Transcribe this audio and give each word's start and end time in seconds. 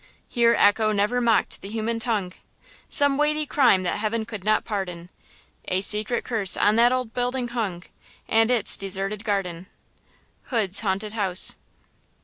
Here 0.27 0.55
Echo 0.57 0.91
never 0.91 1.21
mocked 1.21 1.61
the 1.61 1.69
human 1.69 1.99
tongue; 1.99 2.33
Some 2.89 3.19
weighty 3.19 3.45
crime 3.45 3.83
that 3.83 3.97
Heaven 3.99 4.25
could 4.25 4.43
not 4.43 4.65
pardon, 4.65 5.11
A 5.65 5.81
secret 5.81 6.23
curse 6.23 6.57
on 6.57 6.75
that 6.77 6.91
old 6.91 7.13
Building 7.13 7.49
hung 7.49 7.83
And 8.27 8.49
its 8.49 8.77
deserted 8.77 9.23
garden! 9.23 9.67
–Hood's 10.47 10.79
Haunted 10.79 11.13
House. 11.13 11.53